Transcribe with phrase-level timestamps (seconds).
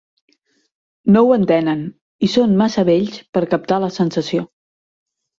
[1.15, 1.83] No ho entenen
[2.27, 4.47] i són massa vells per captar la sensació.